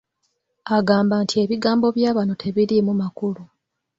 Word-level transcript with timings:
Agamba 0.77 1.15
nti 1.23 1.35
ebigambo 1.43 1.87
bya 1.95 2.11
bano 2.17 2.33
tebiriimu 2.41 2.93
makulu. 3.01 3.43